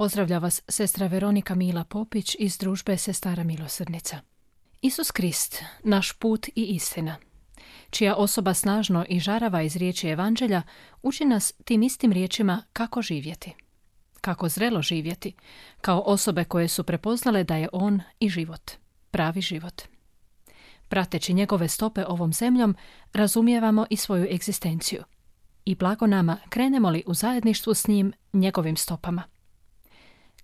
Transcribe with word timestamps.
Pozdravlja 0.00 0.38
vas 0.38 0.62
sestra 0.68 1.06
Veronika 1.06 1.54
Mila 1.54 1.84
Popić 1.84 2.36
iz 2.38 2.58
družbe 2.58 2.96
Sestara 2.96 3.44
Milosrdnica. 3.44 4.20
Isus 4.82 5.10
Krist, 5.10 5.62
naš 5.84 6.12
put 6.12 6.48
i 6.48 6.64
istina, 6.64 7.16
čija 7.90 8.14
osoba 8.14 8.54
snažno 8.54 9.04
i 9.08 9.20
žarava 9.20 9.62
iz 9.62 9.76
riječi 9.76 10.08
Evanđelja, 10.08 10.62
uči 11.02 11.24
nas 11.24 11.52
tim 11.64 11.82
istim 11.82 12.12
riječima 12.12 12.62
kako 12.72 13.02
živjeti. 13.02 13.52
Kako 14.20 14.48
zrelo 14.48 14.82
živjeti, 14.82 15.32
kao 15.80 16.02
osobe 16.06 16.44
koje 16.44 16.68
su 16.68 16.84
prepoznale 16.84 17.44
da 17.44 17.56
je 17.56 17.68
On 17.72 18.00
i 18.20 18.28
život, 18.28 18.70
pravi 19.10 19.40
život. 19.40 19.82
Prateći 20.88 21.34
njegove 21.34 21.68
stope 21.68 22.04
ovom 22.06 22.32
zemljom, 22.32 22.76
razumijevamo 23.12 23.86
i 23.90 23.96
svoju 23.96 24.26
egzistenciju. 24.30 25.02
I 25.64 25.74
blago 25.74 26.06
nama 26.06 26.36
krenemo 26.48 26.90
li 26.90 27.02
u 27.06 27.14
zajedništvu 27.14 27.74
s 27.74 27.86
njim 27.86 28.12
njegovim 28.32 28.76
stopama. 28.76 29.39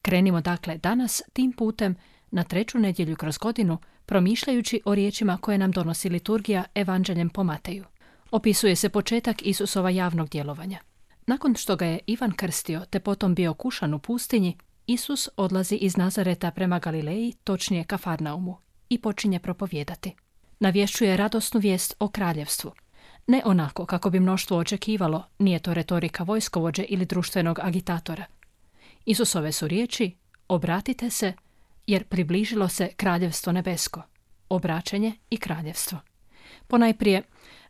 Krenimo 0.07 0.41
dakle 0.41 0.79
danas 0.79 1.23
tim 1.33 1.53
putem 1.53 1.97
na 2.31 2.45
treću 2.45 2.79
nedjelju 2.79 3.17
kroz 3.17 3.39
godinu, 3.39 3.79
promišljajući 4.07 4.81
o 4.85 4.95
riječima 4.95 5.39
koje 5.41 5.59
nam 5.59 5.71
donosi 5.71 6.09
liturgija 6.09 6.65
Evanđeljem 6.75 7.29
po 7.29 7.45
Mateju. 7.45 7.85
Opisuje 8.31 8.77
se 8.77 8.89
početak 8.89 9.43
Isusova 9.43 9.91
javnog 9.91 10.29
djelovanja. 10.29 10.79
Nakon 11.27 11.55
što 11.55 11.77
ga 11.77 11.87
je 11.87 11.99
Ivan 12.07 12.33
krstio 12.33 12.85
te 12.91 13.01
potom 13.01 13.35
bio 13.35 13.55
kušan 13.55 13.95
u 13.95 13.99
pustinji, 13.99 14.57
Isus 14.87 15.29
odlazi 15.37 15.75
iz 15.75 15.97
Nazareta 15.97 16.51
prema 16.51 16.79
Galileji, 16.79 17.33
točnije 17.45 17.85
Kafarnaumu, 17.85 18.57
i 18.89 19.01
počinje 19.01 19.39
propovjedati. 19.39 20.15
Navješćuje 20.61 21.17
radosnu 21.17 21.61
vijest 21.61 21.95
o 21.99 22.09
kraljevstvu. 22.09 22.73
Ne 23.27 23.43
onako 23.45 23.87
kako 23.87 24.11
bi 24.11 24.21
mnoštvo 24.21 24.59
očekivalo, 24.59 25.25
nije 25.39 25.59
to 25.59 25.75
retorika 25.75 26.25
vojskovođe 26.25 26.85
ili 26.89 27.05
društvenog 27.05 27.59
agitatora. 27.63 28.25
Isusove 29.07 29.53
su 29.53 29.69
riječi, 29.69 30.17
obratite 30.49 31.11
se, 31.11 31.33
jer 31.87 32.05
približilo 32.05 32.69
se 32.69 32.89
kraljevstvo 32.97 33.53
nebesko, 33.53 34.03
obraćenje 34.49 35.13
i 35.31 35.37
kraljevstvo. 35.37 35.99
Ponajprije, 36.67 37.23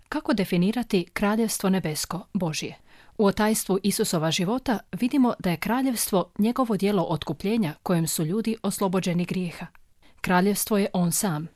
kako 0.08 0.34
definirati 0.34 1.06
kraljevstvo 1.12 1.70
nebesko, 1.70 2.26
Božje? 2.32 2.78
U 3.18 3.26
otajstvu 3.26 3.78
Isusova 3.82 4.30
života 4.30 4.78
vidimo 4.92 5.34
da 5.38 5.50
je 5.50 5.56
kraljevstvo 5.56 6.30
njegovo 6.38 6.76
dijelo 6.76 7.02
otkupljenja 7.02 7.74
kojem 7.82 8.06
su 8.06 8.24
ljudi 8.24 8.56
oslobođeni 8.62 9.24
grijeha. 9.24 9.66
Kraljevstvo 10.20 10.78
je 10.78 10.88
on 10.92 11.12
sam. 11.12 11.48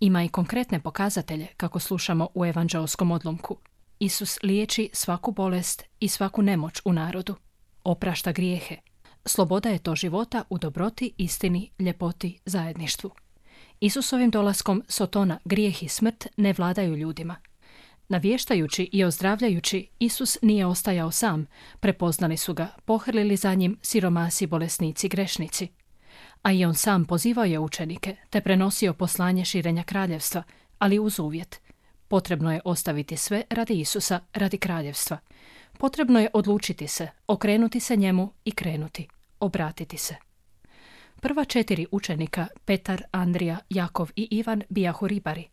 Ima 0.00 0.24
i 0.24 0.28
konkretne 0.28 0.80
pokazatelje, 0.80 1.46
kako 1.56 1.78
slušamo 1.78 2.28
u 2.34 2.46
evanđelskom 2.46 3.10
odlomku. 3.10 3.56
Isus 3.98 4.38
liječi 4.42 4.90
svaku 4.92 5.32
bolest 5.32 5.82
i 6.00 6.08
svaku 6.08 6.42
nemoć 6.42 6.80
u 6.84 6.92
narodu. 6.92 7.34
Oprašta 7.84 8.32
grijehe, 8.32 8.76
Sloboda 9.24 9.68
je 9.68 9.78
to 9.78 9.94
života 9.94 10.44
u 10.50 10.58
dobroti, 10.58 11.12
istini, 11.16 11.70
ljepoti, 11.78 12.38
zajedništvu. 12.44 13.10
Isusovim 13.80 14.30
dolaskom 14.30 14.82
Sotona, 14.88 15.38
grijeh 15.44 15.82
i 15.82 15.88
smrt 15.88 16.26
ne 16.36 16.52
vladaju 16.52 16.96
ljudima. 16.96 17.36
Navještajući 18.08 18.88
i 18.92 19.04
ozdravljajući, 19.04 19.88
Isus 19.98 20.38
nije 20.42 20.66
ostajao 20.66 21.10
sam, 21.10 21.46
prepoznali 21.80 22.36
su 22.36 22.54
ga, 22.54 22.68
pohrlili 22.84 23.36
za 23.36 23.54
njim 23.54 23.78
siromasi, 23.82 24.46
bolesnici, 24.46 25.08
grešnici. 25.08 25.68
A 26.42 26.52
i 26.52 26.64
on 26.64 26.74
sam 26.74 27.04
pozivao 27.04 27.44
je 27.44 27.58
učenike, 27.58 28.16
te 28.30 28.40
prenosio 28.40 28.94
poslanje 28.94 29.44
širenja 29.44 29.82
kraljevstva, 29.82 30.42
ali 30.78 30.98
uz 30.98 31.18
uvjet. 31.18 31.60
Potrebno 32.08 32.52
je 32.52 32.60
ostaviti 32.64 33.16
sve 33.16 33.42
radi 33.50 33.80
Isusa, 33.80 34.20
radi 34.32 34.58
kraljevstva– 34.58 35.18
Potrebno 35.78 36.20
je 36.20 36.28
odlučiti 36.32 36.88
se, 36.88 37.08
okrenuti 37.26 37.80
se 37.80 37.96
njemu 37.96 38.32
i 38.44 38.50
krenuti, 38.50 39.08
obratiti 39.42 39.98
se. 39.98 40.14
Prva 41.20 41.44
četiri 41.44 41.86
učenika, 41.90 42.46
Petar, 42.64 43.02
Andrija, 43.10 43.58
Jakov 43.70 44.10
i 44.16 44.28
Ivan, 44.30 44.62
bijahu 44.68 45.06
ribari. 45.06 45.48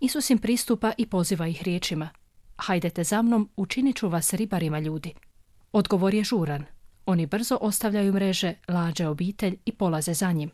Isus 0.00 0.30
im 0.30 0.38
pristupa 0.38 0.92
i 0.98 1.06
poziva 1.06 1.46
ih 1.46 1.62
riječima. 1.62 2.08
Hajdete 2.56 3.04
za 3.04 3.22
mnom, 3.22 3.50
učinit 3.56 3.96
ću 3.96 4.08
vas 4.08 4.34
ribarima 4.34 4.78
ljudi. 4.78 5.14
Odgovor 5.72 6.14
je 6.14 6.24
žuran. 6.24 6.64
Oni 7.06 7.26
brzo 7.26 7.58
ostavljaju 7.60 8.12
mreže, 8.12 8.54
lađe 8.68 9.06
obitelj 9.08 9.56
i 9.64 9.72
polaze 9.72 10.14
za 10.14 10.32
njim. 10.32 10.50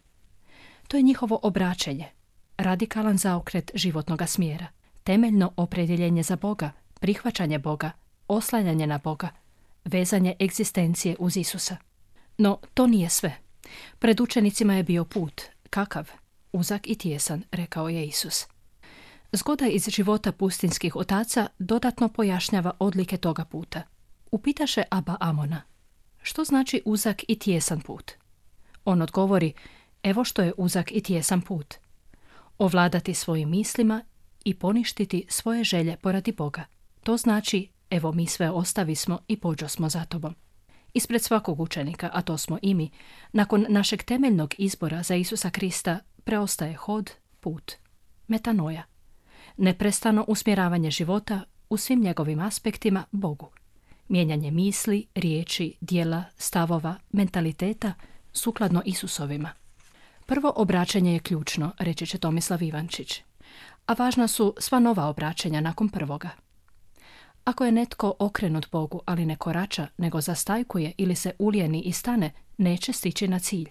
To 0.89 0.97
je 0.97 1.03
njihovo 1.03 1.41
obraćenje, 1.43 2.09
radikalan 2.57 3.19
zaokret 3.19 3.71
životnoga 3.75 4.27
smjera, 4.27 4.67
temeljno 5.05 5.53
opredjeljenje 5.57 6.23
za 6.23 6.37
Boga, 6.37 6.71
prihvaćanje 7.01 7.59
Boga, 7.59 7.91
oslanjanje 8.29 8.87
na 8.87 8.99
Boga, 8.99 9.29
vezanje 9.85 10.35
egzistencije 10.41 11.17
uz 11.19 11.37
Isusa. 11.37 11.77
No, 12.41 12.59
to 12.75 12.87
nije 12.87 13.09
sve. 13.09 13.37
Pred 13.99 14.21
učenicima 14.21 14.75
je 14.75 14.83
bio 14.83 15.05
put. 15.05 15.43
Kakav? 15.71 16.11
Uzak 16.53 16.87
i 16.87 16.99
tjesan, 16.99 17.43
rekao 17.53 17.89
je 17.89 18.07
Isus. 18.07 18.47
Zgoda 19.33 19.67
iz 19.67 19.89
života 19.89 20.33
pustinskih 20.33 20.97
otaca 20.97 21.47
dodatno 21.59 22.09
pojašnjava 22.09 22.73
odlike 22.79 23.17
toga 23.17 23.45
puta. 23.45 23.83
Upitaše 24.31 24.83
Aba 24.91 25.17
Amona, 25.21 25.63
što 26.23 26.45
znači 26.45 26.83
uzak 26.85 27.23
i 27.29 27.39
tjesan 27.39 27.81
put? 27.81 28.13
On 28.85 29.03
odgovori, 29.03 29.53
evo 30.03 30.25
što 30.25 30.43
je 30.43 30.53
uzak 30.57 30.93
i 30.93 31.03
tjesan 31.03 31.41
put. 31.41 31.75
Ovladati 32.59 33.15
svojim 33.15 33.51
mislima 33.51 34.05
i 34.45 34.55
poništiti 34.55 35.27
svoje 35.29 35.65
želje 35.65 35.97
poradi 35.97 36.33
Boga. 36.33 36.65
To 37.03 37.17
znači 37.17 37.69
Evo 37.91 38.13
mi 38.13 38.27
sve 38.27 38.51
ostavismo 38.51 39.19
i 39.29 39.37
pođo 39.37 39.69
smo 39.69 39.89
za 39.89 40.05
tobom. 40.05 40.35
Ispred 40.95 41.23
svakog 41.23 41.61
učenika, 41.61 42.11
a 42.13 42.23
to 42.23 42.39
smo 42.39 42.59
i 42.63 42.75
mi, 42.75 42.91
nakon 43.33 43.67
našeg 43.69 44.03
temeljnog 44.03 44.55
izbora 44.59 45.03
za 45.03 45.15
Isusa 45.15 45.51
Krista 45.51 45.99
preostaje 46.25 46.75
hod, 46.75 47.11
put, 47.41 47.73
metanoja. 48.29 48.83
Neprestano 49.57 50.25
usmjeravanje 50.29 50.91
života 50.91 51.41
u 51.69 51.77
svim 51.77 52.01
njegovim 52.01 52.41
aspektima 52.41 53.05
Bogu. 53.11 53.51
Mijenjanje 54.09 54.51
misli, 54.51 55.07
riječi, 55.15 55.75
dijela, 55.81 56.25
stavova, 56.37 56.95
mentaliteta 57.13 57.95
sukladno 58.33 58.83
Isusovima. 58.85 59.51
Prvo 60.27 60.53
obraćanje 60.57 61.13
je 61.13 61.19
ključno, 61.19 61.73
reći 61.79 62.07
će 62.07 62.19
Tomislav 62.19 62.63
Ivančić, 62.63 63.23
a 63.87 63.93
važna 63.93 64.29
su 64.29 64.55
sva 64.59 64.79
nova 64.79 65.07
obraćanja 65.07 65.61
nakon 65.61 65.89
prvoga. 65.89 66.31
Ako 67.45 67.65
je 67.65 67.73
netko 67.73 68.15
okrenut 68.19 68.71
Bogu, 68.73 69.01
ali 69.07 69.27
ne 69.27 69.37
korača, 69.37 69.87
nego 69.97 70.21
zastajkuje 70.21 70.93
ili 70.99 71.15
se 71.15 71.33
ulijeni 71.39 71.81
i 71.81 71.93
stane, 71.93 72.31
neće 72.59 72.93
stići 72.93 73.29
na 73.29 73.39
cilj. 73.39 73.69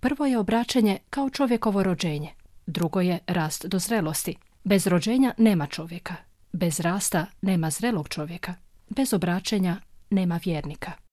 Prvo 0.00 0.26
je 0.26 0.38
obraćanje 0.38 0.98
kao 1.10 1.30
čovjekovo 1.30 1.82
rođenje. 1.82 2.30
Drugo 2.66 3.00
je 3.00 3.18
rast 3.26 3.66
do 3.66 3.78
zrelosti. 3.78 4.36
Bez 4.64 4.86
rođenja 4.86 5.34
nema 5.38 5.66
čovjeka. 5.66 6.14
Bez 6.52 6.80
rasta 6.80 7.26
nema 7.42 7.70
zrelog 7.70 8.08
čovjeka. 8.08 8.54
Bez 8.88 9.12
obraćenja 9.14 9.76
nema 10.10 10.40
vjernika. 10.44 11.03